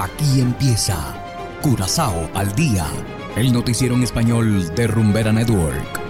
[0.00, 0.96] Aquí empieza
[1.60, 2.86] Curazao al día,
[3.34, 6.00] el noticiero en español de Rumbera Network.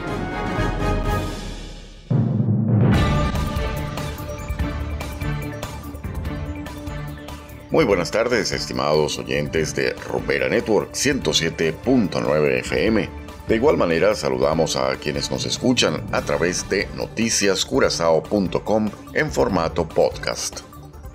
[7.70, 13.08] Muy buenas tardes, estimados oyentes de Rumbera Network 107.9 FM.
[13.48, 20.60] De igual manera, saludamos a quienes nos escuchan a través de noticiascurazao.com en formato podcast.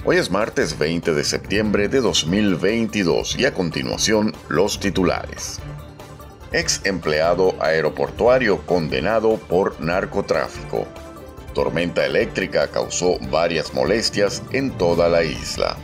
[0.06, 5.62] Hoy es martes 20 de septiembre de 2022 y a continuación los titulares.
[6.52, 10.86] Ex empleado aeroportuario condenado por narcotráfico.
[11.54, 15.78] Tormenta eléctrica causó varias molestias en toda la isla.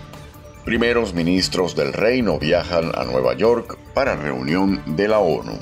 [0.65, 5.57] Primeros ministros del reino viajan a Nueva York para reunión de la ONU.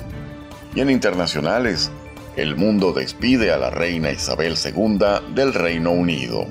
[0.74, 1.92] Y en internacionales,
[2.36, 6.48] el mundo despide a la reina Isabel II del Reino Unido.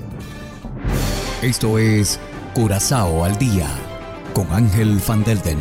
[1.46, 2.18] Esto es
[2.54, 3.68] Curazao al Día
[4.34, 5.60] con Ángel Van Delden.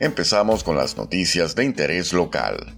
[0.00, 2.74] Empezamos con las noticias de interés local.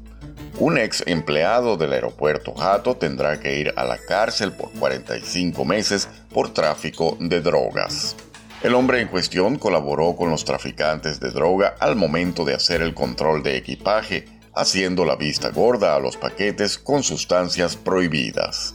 [0.59, 6.09] Un ex empleado del aeropuerto Jato tendrá que ir a la cárcel por 45 meses
[6.33, 8.17] por tráfico de drogas.
[8.65, 12.93] El hombre en cuestión colaboró con los traficantes de droga al momento de hacer el
[12.93, 18.75] control de equipaje haciendo la vista gorda a los paquetes con sustancias prohibidas.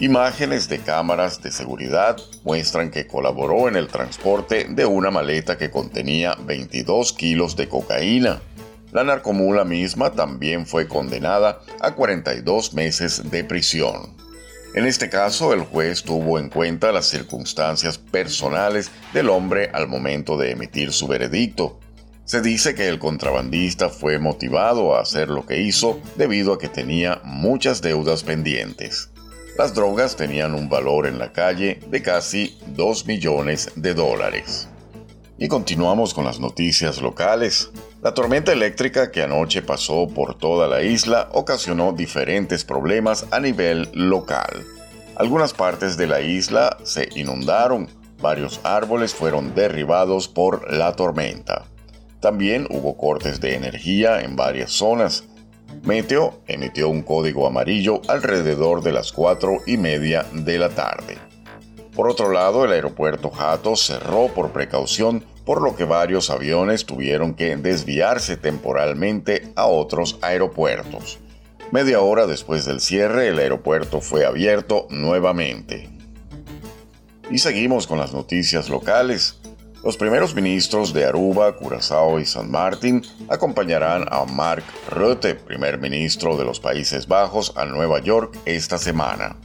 [0.00, 5.70] Imágenes de cámaras de seguridad muestran que colaboró en el transporte de una maleta que
[5.70, 8.40] contenía 22 kilos de cocaína.
[8.92, 14.16] La narcomula misma también fue condenada a 42 meses de prisión.
[14.72, 20.38] En este caso, el juez tuvo en cuenta las circunstancias personales del hombre al momento
[20.38, 21.78] de emitir su veredicto,
[22.30, 26.68] se dice que el contrabandista fue motivado a hacer lo que hizo debido a que
[26.68, 29.10] tenía muchas deudas pendientes.
[29.58, 34.68] Las drogas tenían un valor en la calle de casi 2 millones de dólares.
[35.38, 37.72] Y continuamos con las noticias locales.
[38.00, 43.88] La tormenta eléctrica que anoche pasó por toda la isla ocasionó diferentes problemas a nivel
[43.92, 44.64] local.
[45.16, 47.88] Algunas partes de la isla se inundaron,
[48.22, 51.64] varios árboles fueron derribados por la tormenta.
[52.20, 55.24] También hubo cortes de energía en varias zonas.
[55.82, 61.16] Meteo emitió un código amarillo alrededor de las 4 y media de la tarde.
[61.94, 67.34] Por otro lado, el aeropuerto Jato cerró por precaución, por lo que varios aviones tuvieron
[67.34, 71.18] que desviarse temporalmente a otros aeropuertos.
[71.72, 75.88] Media hora después del cierre, el aeropuerto fue abierto nuevamente.
[77.30, 79.40] Y seguimos con las noticias locales.
[79.82, 86.36] Los primeros ministros de Aruba, Curazao y San Martín acompañarán a Mark Rutte, primer ministro
[86.36, 89.36] de los Países Bajos, a Nueva York esta semana.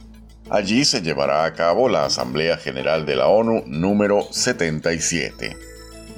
[0.50, 5.56] Allí se llevará a cabo la Asamblea General de la ONU número 77.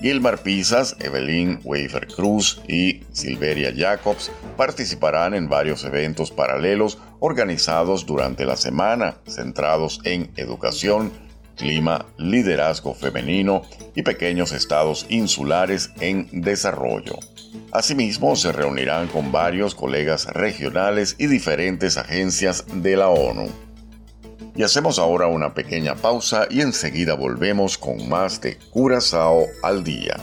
[0.03, 8.45] Gilmar Pisas, Evelyn Wafer Cruz y Silveria Jacobs participarán en varios eventos paralelos organizados durante
[8.45, 11.12] la semana, centrados en educación,
[11.59, 13.63] clima, liderazgo femenino
[13.95, 17.19] y pequeños estados insulares en desarrollo.
[17.73, 23.51] Asimismo, se reunirán con varios colegas regionales y diferentes agencias de la ONU.
[24.57, 30.17] Y hacemos ahora una pequeña pausa y enseguida volvemos con más de Curazao al día.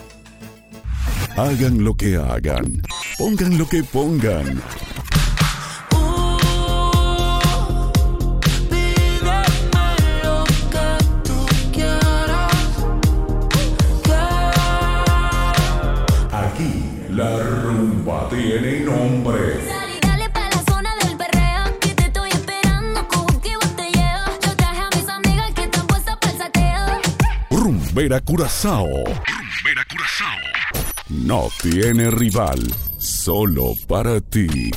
[1.38, 2.82] Hagan lo que hagan,
[3.18, 4.62] pongan lo que pongan.
[27.96, 28.88] Rumbera Curazao.
[28.88, 30.38] Rumbera Curazao.
[31.08, 32.60] No tiene rival,
[32.98, 34.70] solo para ti.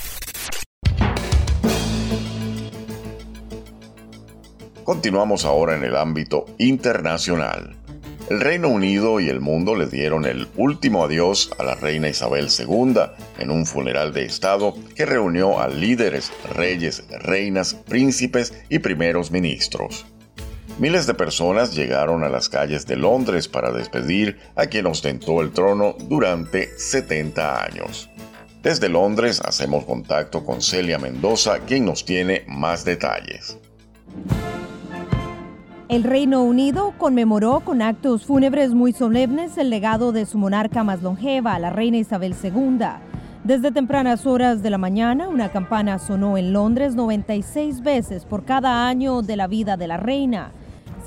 [4.84, 7.76] Continuamos ahora en el ámbito internacional.
[8.30, 12.46] El Reino Unido y el mundo le dieron el último adiós a la reina Isabel
[12.56, 12.94] II
[13.40, 20.06] en un funeral de Estado que reunió a líderes, reyes, reinas, príncipes y primeros ministros.
[20.78, 25.50] Miles de personas llegaron a las calles de Londres para despedir a quien ostentó el
[25.50, 28.08] trono durante 70 años.
[28.62, 33.58] Desde Londres hacemos contacto con Celia Mendoza, quien nos tiene más detalles.
[35.88, 41.02] El Reino Unido conmemoró con actos fúnebres muy solemnes el legado de su monarca más
[41.02, 42.86] longeva, la reina Isabel II.
[43.42, 48.86] Desde tempranas horas de la mañana, una campana sonó en Londres 96 veces por cada
[48.86, 50.52] año de la vida de la reina.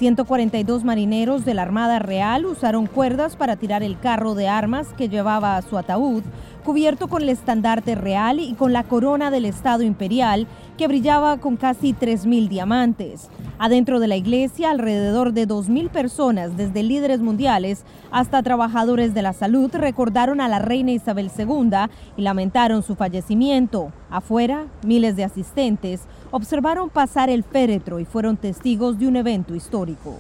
[0.02, 5.10] 142 marineros de la Armada Real usaron cuerdas para tirar el carro de armas que
[5.10, 6.24] llevaba a su ataúd,
[6.62, 10.48] cubierto con el estandarte real y con la corona del Estado Imperial,
[10.78, 13.30] que brillaba con casi 3.000 diamantes.
[13.60, 19.34] Adentro de la iglesia, alrededor de 2.000 personas, desde líderes mundiales hasta trabajadores de la
[19.34, 21.72] salud, recordaron a la reina Isabel II
[22.18, 23.92] y lamentaron su fallecimiento.
[24.10, 30.18] Afuera, miles de asistentes observaron pasar el féretro y fueron testigos de un evento histórico.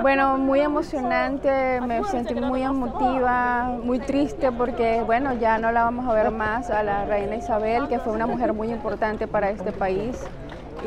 [0.00, 6.06] Bueno, muy emocionante, me sentí muy emotiva, muy triste porque, bueno, ya no la vamos
[6.06, 9.70] a ver más a la reina Isabel, que fue una mujer muy importante para este
[9.70, 10.16] país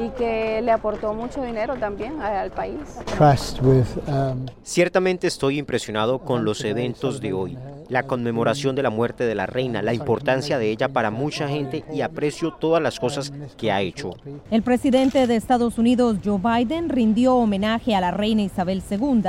[0.03, 2.79] y que le aportó mucho dinero también al país.
[3.21, 7.57] Um, Ciertamente estoy impresionado con los eventos de hoy,
[7.89, 11.83] la conmemoración de la muerte de la reina, la importancia de ella para mucha gente
[11.93, 14.15] y aprecio todas las cosas que ha hecho.
[14.51, 19.21] El presidente de Estados Unidos, Joe Biden, rindió homenaje a la reina Isabel II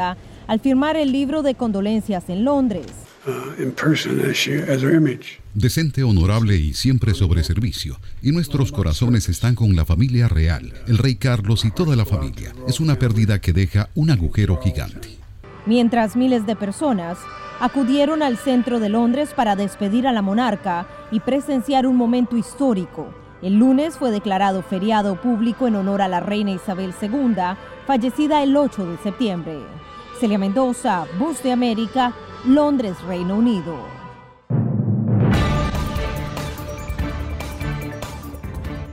[0.46, 2.86] al firmar el libro de condolencias en Londres.
[3.26, 3.72] Uh,
[5.52, 7.98] Decente, honorable y siempre sobre servicio.
[8.22, 12.52] Y nuestros corazones están con la familia real, el rey Carlos y toda la familia.
[12.68, 15.08] Es una pérdida que deja un agujero gigante.
[15.66, 17.18] Mientras miles de personas
[17.60, 23.06] acudieron al centro de Londres para despedir a la monarca y presenciar un momento histórico.
[23.42, 27.34] El lunes fue declarado feriado público en honor a la reina Isabel II,
[27.86, 29.58] fallecida el 8 de septiembre.
[30.18, 32.12] Celia Mendoza, Bus de América,
[32.46, 34.05] Londres, Reino Unido.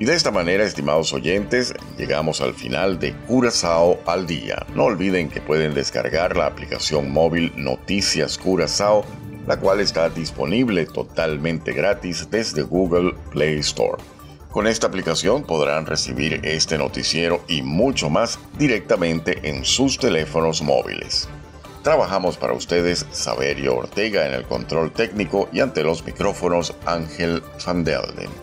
[0.03, 4.65] Y de esta manera, estimados oyentes, llegamos al final de Curazao al día.
[4.75, 9.05] No olviden que pueden descargar la aplicación móvil Noticias Curazao,
[9.47, 14.03] la cual está disponible totalmente gratis desde Google Play Store.
[14.51, 21.29] Con esta aplicación podrán recibir este noticiero y mucho más directamente en sus teléfonos móviles.
[21.81, 27.85] Trabajamos para ustedes Saberio Ortega en el control técnico y ante los micrófonos Ángel Van
[27.85, 28.42] Delden.